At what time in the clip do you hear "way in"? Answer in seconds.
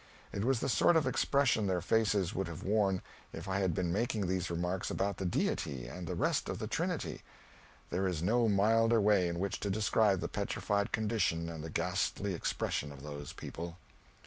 8.99-9.37